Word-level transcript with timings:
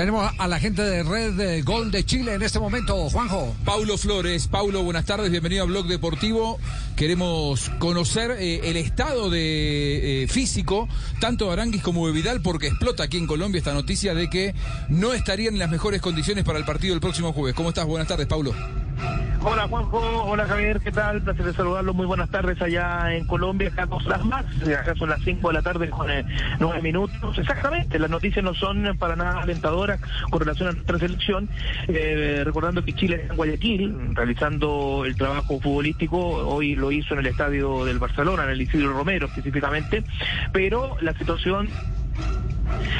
Tenemos 0.00 0.32
a 0.38 0.48
la 0.48 0.58
gente 0.58 0.80
de 0.80 1.02
Red 1.02 1.62
Gol 1.62 1.90
de 1.90 2.06
Chile 2.06 2.32
en 2.32 2.40
este 2.40 2.58
momento, 2.58 3.10
Juanjo. 3.10 3.54
Paulo 3.66 3.98
Flores, 3.98 4.48
Paulo, 4.48 4.82
buenas 4.82 5.04
tardes, 5.04 5.30
bienvenido 5.30 5.64
a 5.64 5.66
Blog 5.66 5.88
Deportivo. 5.88 6.58
Queremos 6.96 7.70
conocer 7.78 8.30
eh, 8.30 8.62
el 8.64 8.78
estado 8.78 9.28
de 9.28 10.22
eh, 10.22 10.26
físico 10.26 10.88
tanto 11.20 11.48
de 11.48 11.52
Aranguis 11.52 11.82
como 11.82 12.06
de 12.06 12.14
Vidal 12.14 12.40
porque 12.40 12.68
explota 12.68 13.02
aquí 13.02 13.18
en 13.18 13.26
Colombia 13.26 13.58
esta 13.58 13.74
noticia 13.74 14.14
de 14.14 14.30
que 14.30 14.54
no 14.88 15.12
estarían 15.12 15.52
en 15.52 15.58
las 15.58 15.70
mejores 15.70 16.00
condiciones 16.00 16.44
para 16.44 16.58
el 16.58 16.64
partido 16.64 16.94
el 16.94 17.00
próximo 17.02 17.34
jueves. 17.34 17.54
¿Cómo 17.54 17.68
estás? 17.68 17.84
Buenas 17.84 18.08
tardes, 18.08 18.26
Paulo. 18.26 18.54
Hola 19.42 19.66
Juanjo, 19.68 19.98
hola 20.24 20.44
Javier, 20.44 20.80
¿qué 20.80 20.92
tal? 20.92 21.22
Placer 21.22 21.46
de 21.46 21.54
saludarlos, 21.54 21.94
muy 21.94 22.04
buenas 22.04 22.28
tardes 22.28 22.60
allá 22.60 23.14
en 23.14 23.26
Colombia, 23.26 23.68
acá 23.68 23.86
dos 23.86 24.04
las 24.04 24.22
más, 24.26 24.44
acá 24.78 24.94
son 24.96 25.08
las 25.08 25.22
5 25.22 25.48
de 25.48 25.54
la 25.54 25.62
tarde 25.62 25.88
con 25.88 26.10
eh, 26.10 26.26
nueve 26.58 26.82
minutos, 26.82 27.38
exactamente, 27.38 27.98
las 27.98 28.10
noticias 28.10 28.44
no 28.44 28.52
son 28.52 28.98
para 28.98 29.16
nada 29.16 29.40
alentadoras 29.40 29.98
con 30.28 30.40
relación 30.40 30.68
a 30.68 30.72
nuestra 30.72 30.98
selección, 30.98 31.48
eh, 31.88 32.42
recordando 32.44 32.84
que 32.84 32.92
Chile 32.92 33.16
está 33.16 33.32
en 33.32 33.36
Guayaquil, 33.38 34.14
realizando 34.14 35.04
el 35.06 35.16
trabajo 35.16 35.58
futbolístico, 35.58 36.18
hoy 36.18 36.76
lo 36.76 36.92
hizo 36.92 37.14
en 37.14 37.20
el 37.20 37.26
estadio 37.28 37.86
del 37.86 37.98
Barcelona, 37.98 38.44
en 38.44 38.50
el 38.50 38.60
Isidro 38.60 38.92
Romero 38.92 39.26
específicamente, 39.26 40.04
pero 40.52 40.98
la 41.00 41.14
situación 41.14 41.70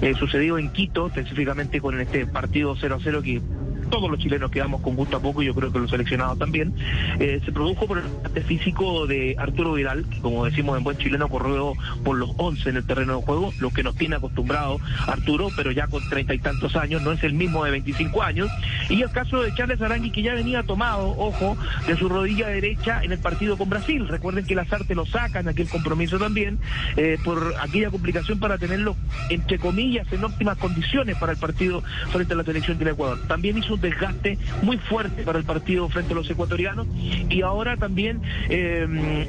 eh, 0.00 0.14
sucedió 0.18 0.58
en 0.58 0.70
Quito, 0.70 1.06
específicamente 1.06 1.80
con 1.80 2.00
este 2.00 2.26
partido 2.26 2.76
0-0 2.76 3.22
que 3.22 3.40
todos 3.84 4.10
los 4.10 4.18
chilenos 4.18 4.50
quedamos 4.50 4.80
con 4.80 4.96
gusto 4.96 5.16
a 5.16 5.20
poco 5.20 5.42
yo 5.42 5.54
creo 5.54 5.72
que 5.72 5.78
los 5.78 5.90
seleccionados 5.90 6.38
también, 6.38 6.74
eh, 7.18 7.40
se 7.44 7.52
produjo 7.52 7.86
por 7.86 7.98
el 7.98 8.04
parte 8.04 8.42
físico 8.42 9.06
de 9.06 9.36
Arturo 9.38 9.74
Vidal, 9.74 10.04
que 10.08 10.20
como 10.20 10.44
decimos 10.44 10.76
en 10.78 10.84
buen 10.84 10.96
chileno 10.98 11.28
corrió 11.28 11.72
por 12.04 12.16
los 12.16 12.30
11 12.36 12.70
en 12.70 12.76
el 12.76 12.86
terreno 12.86 13.18
de 13.18 13.24
juego, 13.24 13.52
lo 13.60 13.70
que 13.70 13.82
nos 13.82 13.94
tiene 13.96 14.16
acostumbrado 14.16 14.78
Arturo, 15.06 15.48
pero 15.56 15.70
ya 15.70 15.86
con 15.86 16.06
treinta 16.08 16.34
y 16.34 16.38
tantos 16.38 16.76
años, 16.76 17.02
no 17.02 17.12
es 17.12 17.22
el 17.24 17.34
mismo 17.34 17.64
de 17.64 17.70
25 17.70 18.22
años, 18.22 18.50
y 18.88 19.02
el 19.02 19.10
caso 19.10 19.42
de 19.42 19.54
Charles 19.54 19.80
Arangui 19.80 20.10
que 20.10 20.22
ya 20.22 20.34
venía 20.34 20.62
tomado, 20.62 21.14
ojo, 21.18 21.56
de 21.86 21.96
su 21.96 22.08
rodilla 22.08 22.48
derecha 22.48 23.02
en 23.02 23.12
el 23.12 23.18
partido 23.18 23.56
con 23.56 23.70
Brasil, 23.70 24.08
recuerden 24.08 24.46
que 24.46 24.54
las 24.54 24.72
artes 24.72 24.96
lo 24.96 25.06
sacan 25.06 25.48
aquel 25.48 25.68
compromiso 25.68 26.18
también, 26.18 26.58
eh, 26.96 27.18
por 27.24 27.54
aquella 27.60 27.90
complicación 27.90 28.38
para 28.38 28.58
tenerlo, 28.58 28.96
entre 29.30 29.58
comillas, 29.58 30.10
en 30.12 30.24
óptimas 30.24 30.58
condiciones 30.58 31.16
para 31.16 31.32
el 31.32 31.38
partido 31.38 31.82
frente 32.10 32.34
a 32.34 32.36
la 32.36 32.44
selección 32.44 32.78
del 32.78 32.88
Ecuador. 32.88 33.18
También 33.26 33.58
hizo 33.58 33.73
un 33.74 33.80
desgaste 33.80 34.38
muy 34.62 34.78
fuerte 34.78 35.22
para 35.22 35.38
el 35.38 35.44
partido 35.44 35.88
frente 35.88 36.12
a 36.12 36.16
los 36.16 36.30
ecuatorianos 36.30 36.86
y 37.28 37.42
ahora 37.42 37.76
también, 37.76 38.20
eh, 38.48 38.86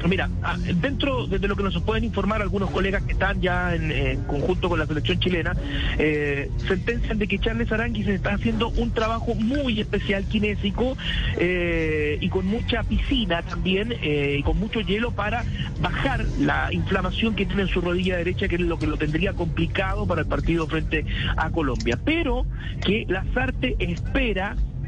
mira, 0.07 0.29
dentro 0.75 1.27
de 1.27 1.47
lo 1.47 1.55
que 1.55 1.63
nos 1.63 1.81
pueden 1.81 2.03
informar 2.03 2.41
algunos 2.41 2.69
colegas 2.71 3.03
que 3.03 3.13
están 3.13 3.41
ya 3.41 3.75
en 3.75 4.23
conjunto 4.25 4.69
con 4.69 4.79
la 4.79 4.85
selección 4.85 5.19
chilena, 5.19 5.53
eh, 5.97 6.49
sentencian 6.67 7.17
de 7.17 7.27
que 7.27 7.39
Charles 7.39 7.71
Aranguis 7.71 8.07
está 8.07 8.33
haciendo 8.33 8.69
un 8.69 8.91
trabajo 8.91 9.35
muy 9.35 9.79
especial 9.79 10.25
kinésico 10.25 10.97
eh, 11.37 12.17
y 12.21 12.29
con 12.29 12.45
mucha 12.45 12.83
piscina 12.83 13.41
también 13.41 13.93
y 14.01 14.41
con 14.43 14.59
mucho 14.59 14.81
hielo 14.81 15.11
para 15.11 15.43
bajar 15.81 16.25
la 16.39 16.71
inflamación 16.71 17.35
que 17.35 17.45
tiene 17.45 17.63
en 17.63 17.67
su 17.67 17.81
rodilla 17.81 18.17
derecha, 18.17 18.47
que 18.47 18.55
es 18.55 18.61
lo 18.61 18.77
que 18.77 18.87
lo 18.87 18.97
tendría 18.97 19.33
complicado 19.33 20.05
para 20.05 20.21
el 20.21 20.27
partido 20.27 20.67
frente 20.67 21.05
a 21.37 21.49
Colombia. 21.49 21.97
Pero 22.03 22.45
que 22.85 23.05
Lazarte 23.07 23.75
espera 23.79 24.34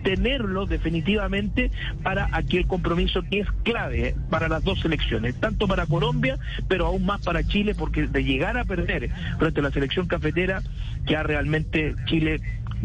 tenerlo 0.03 0.65
definitivamente 0.65 1.71
para 2.03 2.29
aquel 2.31 2.67
compromiso 2.67 3.23
que 3.29 3.39
es 3.41 3.47
clave 3.63 4.15
para 4.29 4.47
las 4.47 4.63
dos 4.63 4.79
selecciones, 4.79 5.35
tanto 5.39 5.67
para 5.67 5.85
Colombia, 5.85 6.37
pero 6.67 6.85
aún 6.85 7.05
más 7.05 7.21
para 7.21 7.43
Chile, 7.43 7.75
porque 7.75 8.07
de 8.07 8.23
llegar 8.23 8.57
a 8.57 8.65
perder 8.65 9.09
frente 9.37 9.59
a 9.59 9.63
la 9.63 9.71
selección 9.71 10.07
cafetera, 10.07 10.61
ya 11.05 11.23
realmente 11.23 11.95
Chile 12.05 12.39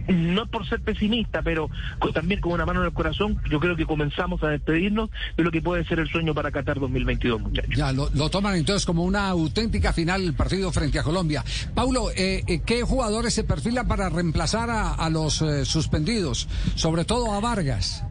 no 0.09 0.47
por 0.47 0.67
ser 0.69 0.81
pesimista, 0.81 1.43
pero 1.43 1.71
también 2.15 2.41
con 2.41 2.53
una 2.53 2.67
mano 2.67 2.81
en 2.81 2.87
el 2.87 2.93
corazón, 2.93 3.41
yo 3.51 3.61
creo 3.61 3.77
que 3.77 3.87
comenzamos 3.87 4.43
a 4.43 4.49
despedirnos 4.49 5.11
de 5.37 5.43
lo 5.43 5.51
que 5.51 5.63
puede 5.63 5.85
ser 5.85 5.99
el 5.99 6.09
sueño 6.09 6.35
para 6.35 6.51
Qatar 6.51 6.81
2022, 6.81 7.41
muchachos. 7.41 7.75
Ya, 7.77 7.93
lo, 7.93 8.09
toman 8.31 8.57
entonces 8.57 8.87
como 8.87 9.05
una 9.05 9.29
auténtica 9.29 9.93
final 9.93 10.23
el 10.23 10.35
partido 10.35 10.73
frente 10.73 10.99
a 10.99 11.03
Colombia. 11.03 11.45
Paulo, 11.75 12.11
eh, 12.11 12.43
eh, 12.47 12.61
¿qué 12.65 12.83
jugadores 12.83 13.35
se 13.35 13.45
perfilan 13.45 13.87
para 13.87 14.09
reemplazar 14.09 14.71
a, 14.71 15.09
los 15.11 15.43
eh, 15.43 15.65
suspendidos? 15.65 16.49
Sobre 16.75 17.05
todo 17.05 17.33
a 17.33 17.41
Vargas 17.41 18.05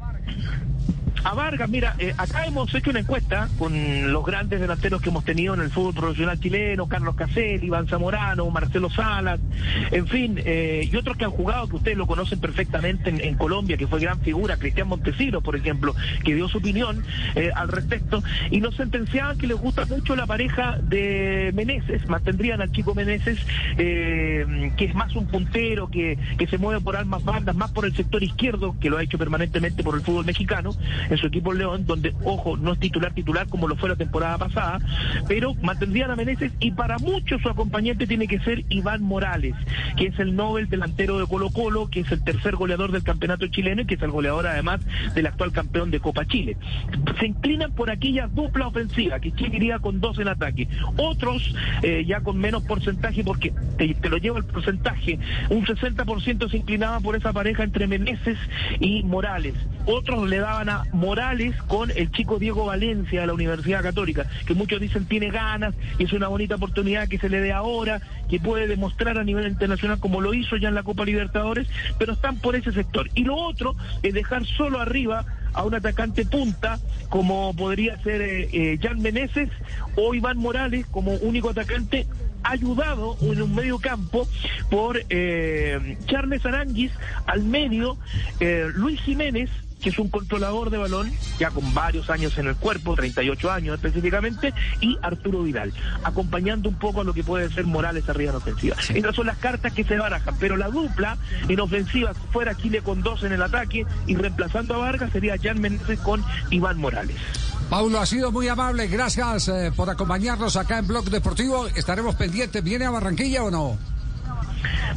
a 1.23 1.33
Vargas, 1.33 1.69
mira, 1.69 1.95
eh, 1.99 2.13
acá 2.17 2.45
hemos 2.45 2.73
hecho 2.73 2.89
una 2.89 2.99
encuesta 2.99 3.47
con 3.59 4.11
los 4.11 4.25
grandes 4.25 4.59
delanteros 4.59 5.01
que 5.01 5.09
hemos 5.09 5.23
tenido 5.23 5.53
en 5.53 5.61
el 5.61 5.69
fútbol 5.69 5.93
profesional 5.93 6.39
chileno, 6.39 6.87
Carlos 6.87 7.15
Caselli, 7.15 7.67
Iván 7.67 7.87
Zamorano, 7.87 8.49
Marcelo 8.49 8.89
Salas, 8.89 9.39
en 9.91 10.07
fin, 10.07 10.39
eh, 10.43 10.87
y 10.91 10.95
otros 10.95 11.17
que 11.17 11.25
han 11.25 11.31
jugado 11.31 11.67
que 11.67 11.75
ustedes 11.75 11.97
lo 11.97 12.07
conocen 12.07 12.39
perfectamente 12.39 13.09
en, 13.09 13.35
Colombia, 13.35 13.77
que 13.77 13.87
fue 13.87 13.99
gran 13.99 14.19
figura, 14.21 14.57
Cristian 14.57 14.87
Montesinos, 14.87 15.43
por 15.43 15.55
ejemplo, 15.55 15.95
que 16.23 16.35
dio 16.35 16.47
su 16.47 16.57
opinión 16.57 17.03
eh, 17.35 17.51
al 17.55 17.69
respecto, 17.69 18.23
y 18.49 18.59
nos 18.59 18.75
sentenciaban 18.75 19.37
que 19.37 19.47
les 19.47 19.57
gusta 19.57 19.85
mucho 19.85 20.15
la 20.15 20.25
pareja 20.25 20.77
de 20.81 21.51
Meneses, 21.53 22.07
mantendrían 22.07 22.61
al 22.61 22.71
chico 22.71 22.95
Meneses, 22.95 23.39
que 23.77 24.75
es 24.77 24.95
más 24.95 25.15
un 25.15 25.27
puntero, 25.27 25.87
que, 25.89 26.17
que 26.37 26.47
se 26.47 26.57
mueve 26.57 26.81
por 26.81 26.95
almas 26.95 27.23
bandas, 27.23 27.55
más 27.55 27.71
por 27.71 27.85
el 27.85 27.95
sector 27.95 28.23
izquierdo, 28.23 28.75
que 28.79 28.89
lo 28.89 28.97
ha 28.97 29.03
hecho 29.03 29.17
permanentemente 29.17 29.83
por 29.83 29.95
el 29.95 30.01
fútbol 30.01 30.25
mexicano, 30.25 30.75
en 31.11 31.17
su 31.17 31.27
equipo 31.27 31.53
León, 31.53 31.85
donde, 31.85 32.13
ojo, 32.23 32.57
no 32.57 32.73
es 32.73 32.79
titular 32.79 33.13
titular 33.13 33.47
como 33.47 33.67
lo 33.67 33.75
fue 33.75 33.89
la 33.89 33.95
temporada 33.95 34.37
pasada, 34.37 34.79
pero 35.27 35.53
mantendrían 35.61 36.11
a 36.11 36.15
Meneses 36.15 36.51
y 36.59 36.71
para 36.71 36.97
muchos 36.97 37.41
su 37.41 37.49
acompañante 37.49 38.07
tiene 38.07 38.27
que 38.27 38.39
ser 38.39 38.63
Iván 38.69 39.03
Morales, 39.03 39.55
que 39.97 40.07
es 40.07 40.19
el 40.19 40.35
Nobel 40.35 40.69
delantero 40.69 41.19
de 41.19 41.27
Colo 41.27 41.49
Colo, 41.49 41.89
que 41.89 42.01
es 42.01 42.11
el 42.11 42.23
tercer 42.23 42.55
goleador 42.55 42.91
del 42.91 43.03
campeonato 43.03 43.47
chileno 43.47 43.81
y 43.81 43.85
que 43.85 43.95
es 43.95 44.01
el 44.01 44.11
goleador 44.11 44.47
además 44.47 44.81
del 45.13 45.27
actual 45.27 45.51
campeón 45.51 45.91
de 45.91 45.99
Copa 45.99 46.25
Chile. 46.25 46.57
Se 47.19 47.27
inclinan 47.27 47.73
por 47.73 47.89
aquella 47.89 48.27
dupla 48.27 48.67
ofensiva, 48.67 49.19
que 49.19 49.31
Chile 49.33 49.57
iría 49.57 49.79
con 49.79 49.99
dos 49.99 50.19
en 50.19 50.27
ataque. 50.27 50.67
Otros 50.97 51.53
eh, 51.83 52.03
ya 52.07 52.21
con 52.21 52.37
menos 52.37 52.63
porcentaje, 52.63 53.23
porque 53.23 53.53
te, 53.77 54.09
lo 54.09 54.17
lleva 54.17 54.37
el 54.37 54.45
porcentaje, 54.45 55.19
un 55.49 55.65
60% 55.65 56.49
se 56.49 56.57
inclinaba 56.57 56.99
por 56.99 57.15
esa 57.15 57.33
pareja 57.33 57.63
entre 57.63 57.87
Meneses 57.87 58.37
y 58.79 59.03
Morales. 59.03 59.55
Otros 59.85 60.29
le 60.29 60.39
daban 60.39 60.69
a 60.69 60.83
Morales 60.93 61.55
con 61.67 61.91
el 61.91 62.11
chico 62.11 62.39
Diego 62.39 62.65
Valencia 62.65 63.21
de 63.21 63.27
la 63.27 63.33
Universidad 63.33 63.81
Católica, 63.81 64.25
que 64.45 64.53
muchos 64.53 64.79
dicen 64.79 65.05
tiene 65.05 65.31
ganas 65.31 65.73
y 65.97 66.03
es 66.03 66.13
una 66.13 66.27
bonita 66.27 66.55
oportunidad 66.55 67.07
que 67.07 67.17
se 67.17 67.29
le 67.29 67.41
dé 67.41 67.51
ahora, 67.51 68.01
que 68.29 68.39
puede 68.39 68.67
demostrar 68.67 69.17
a 69.17 69.23
nivel 69.23 69.47
internacional 69.47 69.99
como 69.99 70.21
lo 70.21 70.33
hizo 70.33 70.55
ya 70.57 70.69
en 70.69 70.75
la 70.75 70.83
Copa 70.83 71.05
Libertadores, 71.05 71.67
pero 71.97 72.13
están 72.13 72.37
por 72.37 72.55
ese 72.55 72.71
sector. 72.71 73.09
Y 73.15 73.23
lo 73.23 73.35
otro 73.35 73.75
es 74.03 74.13
dejar 74.13 74.45
solo 74.45 74.79
arriba 74.79 75.25
a 75.53 75.63
un 75.63 75.75
atacante 75.75 76.25
punta 76.25 76.79
como 77.09 77.53
podría 77.53 78.01
ser 78.03 78.21
eh, 78.21 78.49
eh, 78.53 78.79
Jan 78.81 79.01
Meneses 79.01 79.49
o 79.95 80.13
Iván 80.13 80.37
Morales 80.37 80.85
como 80.87 81.13
único 81.15 81.49
atacante 81.49 82.07
ayudado 82.43 83.17
en 83.21 83.41
un 83.41 83.53
medio 83.53 83.77
campo 83.79 84.27
por 84.69 84.99
eh, 85.09 85.97
Charles 86.05 86.45
Aranguis 86.45 86.91
al 87.27 87.43
medio, 87.43 87.97
Luis 88.73 88.99
Jiménez 89.01 89.49
que 89.81 89.89
es 89.89 89.99
un 89.99 90.09
controlador 90.09 90.69
de 90.69 90.77
balón, 90.77 91.11
ya 91.39 91.49
con 91.49 91.73
varios 91.73 92.09
años 92.09 92.37
en 92.37 92.47
el 92.47 92.55
cuerpo, 92.55 92.95
38 92.95 93.51
años 93.51 93.75
específicamente, 93.75 94.53
y 94.79 94.97
Arturo 95.01 95.43
Vidal, 95.43 95.73
acompañando 96.03 96.69
un 96.69 96.75
poco 96.75 97.01
a 97.01 97.03
lo 97.03 97.13
que 97.13 97.23
puede 97.23 97.49
ser 97.49 97.65
Morales 97.65 98.07
arriba 98.07 98.31
en 98.31 98.37
ofensiva. 98.37 98.75
Estas 98.93 99.15
son 99.15 99.27
las 99.27 99.37
cartas 99.37 99.73
que 99.73 99.83
se 99.83 99.97
barajan, 99.97 100.35
pero 100.39 100.57
la 100.57 100.69
dupla 100.69 101.17
en 101.47 101.59
ofensiva, 101.59 102.13
fuera 102.31 102.55
Chile 102.55 102.81
con 102.81 103.01
dos 103.01 103.23
en 103.23 103.33
el 103.33 103.41
ataque 103.41 103.85
y 104.07 104.15
reemplazando 104.15 104.75
a 104.75 104.77
Vargas, 104.77 105.11
sería 105.11 105.35
Jan 105.41 105.59
Méndez 105.59 105.99
con 105.99 106.23
Iván 106.49 106.77
Morales. 106.77 107.17
Paulo, 107.69 107.99
ha 108.01 108.05
sido 108.05 108.33
muy 108.33 108.49
amable. 108.49 108.87
Gracias 108.87 109.47
eh, 109.47 109.71
por 109.73 109.89
acompañarnos 109.89 110.57
acá 110.57 110.79
en 110.79 110.87
Blog 110.87 111.05
Deportivo. 111.05 111.67
Estaremos 111.67 112.15
pendientes. 112.15 112.61
¿Viene 112.61 112.83
a 112.83 112.89
Barranquilla 112.89 113.43
o 113.43 113.49
no? 113.49 113.77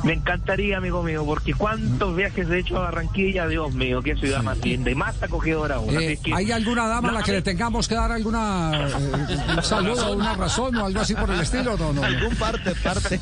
Me 0.04 0.12
encantaría, 0.12 0.78
amigo 0.78 1.02
mío, 1.02 1.24
porque 1.24 1.54
cuántos 1.54 2.14
viajes 2.14 2.48
he 2.50 2.58
hecho 2.58 2.76
a 2.78 2.82
Barranquilla, 2.82 3.46
Dios 3.46 3.72
mío, 3.72 4.02
qué 4.02 4.16
ciudad 4.16 4.42
más 4.42 4.58
linda 4.58 4.90
y 4.90 4.94
más 4.94 5.22
acogedora 5.22 5.76
aún. 5.76 6.00
Eh, 6.00 6.18
¿Hay 6.34 6.52
alguna 6.52 6.86
dama 6.86 7.10
a 7.10 7.12
la 7.12 7.22
que 7.22 7.32
le 7.32 7.42
tengamos 7.42 7.88
que 7.88 7.94
dar 7.94 8.12
alguna 8.12 8.88
eh, 8.88 9.38
un 9.56 9.62
saludo, 9.62 10.12
una 10.14 10.34
razón 10.34 10.76
o 10.76 10.86
algo 10.86 11.00
así 11.00 11.14
por 11.14 11.30
el 11.30 11.40
estilo? 11.40 11.76
No, 11.76 11.92
no. 11.92 12.04
Algún 12.04 12.34
parte, 12.36 12.72
parte. 12.82 13.20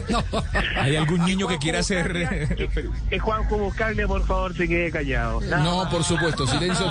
¿Hay 0.80 0.96
algún 0.96 1.24
niño 1.24 1.46
que 1.48 1.58
quiera 1.58 1.80
hacer? 1.80 2.12
Que, 3.08 3.18
Juanjo 3.18 3.58
buscarle, 3.58 4.06
por 4.06 4.26
favor, 4.26 4.54
se 4.56 4.68
quede 4.68 4.90
callado. 4.90 5.40
No, 5.40 5.88
por 5.90 6.04
supuesto, 6.04 6.46
silencio. 6.46 6.86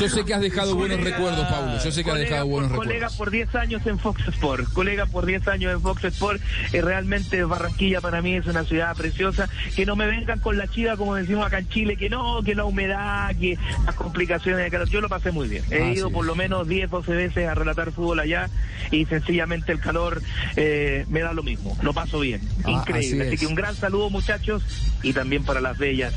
Yo 0.00 0.08
sé 0.08 0.24
que 0.24 0.34
has 0.34 0.40
dejado 0.40 0.74
buenos 0.74 1.00
recuerdos, 1.00 1.46
Pablo. 1.46 1.78
Yo 1.82 1.90
sé 1.90 2.04
que 2.04 2.10
has 2.10 2.18
dejado 2.18 2.46
buenos 2.46 2.70
recuerdos. 2.70 2.94
Colega 2.94 3.10
por 3.16 3.30
10 3.30 3.54
años 3.54 3.86
en 3.86 3.98
Fox 3.98 4.28
Sport, 4.28 4.72
colega 4.72 5.06
por 5.06 5.26
10 5.26 5.48
años 5.48 5.72
en 5.72 5.80
Fox 5.80 6.04
Sport, 6.04 6.40
realmente 6.72 7.44
Barranquilla 7.44 8.00
para 8.00 8.19
para 8.20 8.28
mí 8.28 8.34
es 8.36 8.44
una 8.46 8.64
ciudad 8.64 8.94
preciosa, 8.94 9.48
que 9.74 9.86
no 9.86 9.96
me 9.96 10.06
vengan 10.06 10.40
con 10.40 10.58
la 10.58 10.66
chiva 10.68 10.98
como 10.98 11.14
decimos 11.14 11.46
acá 11.46 11.56
en 11.58 11.68
Chile, 11.70 11.96
que 11.96 12.10
no, 12.10 12.42
que 12.42 12.54
la 12.54 12.64
humedad, 12.66 13.34
que 13.40 13.56
las 13.86 13.94
complicaciones 13.94 14.62
de 14.62 14.70
calor. 14.70 14.86
Yo 14.90 15.00
lo 15.00 15.08
pasé 15.08 15.30
muy 15.32 15.48
bien. 15.48 15.64
He 15.70 15.82
Ah, 15.82 15.90
ido 15.92 16.08
sí. 16.08 16.12
por 16.14 16.26
lo 16.26 16.34
menos 16.34 16.68
10, 16.68 16.90
12 16.90 17.12
veces 17.12 17.48
a 17.48 17.54
relatar 17.54 17.90
fútbol 17.92 18.20
allá 18.20 18.50
y 18.90 19.06
sencillamente 19.06 19.72
el 19.72 19.80
calor 19.80 20.20
eh, 20.56 21.06
me 21.08 21.20
da 21.20 21.32
lo 21.32 21.42
mismo. 21.42 21.74
Lo 21.80 21.94
paso 21.94 22.20
bien. 22.20 22.42
Ah, 22.64 22.70
Increíble. 22.72 23.28
así 23.28 23.38
que 23.38 23.46
un 23.46 23.54
gran 23.54 23.74
saludo 23.74 24.10
muchachos 24.10 24.62
y 25.02 25.14
también 25.14 25.42
para 25.44 25.62
las 25.62 25.78
bellas 25.78 26.12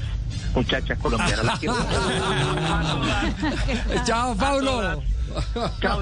muchachas 0.53 0.97
colombianas. 0.99 1.45
Las. 1.45 1.61
Chao, 4.05 4.35
Paulo. 4.35 5.01
Chao. 5.81 6.01